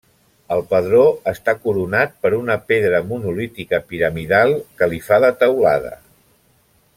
El 0.53 0.61
padró 0.69 1.01
està 1.31 1.53
coronat 1.65 2.15
per 2.25 2.31
una 2.37 2.55
pedra 2.73 3.01
monolítica 3.11 3.81
piramidal 3.93 4.55
que 4.81 4.89
li 4.95 5.03
fa 5.11 5.21
de 5.27 5.31
teulada. 5.45 5.95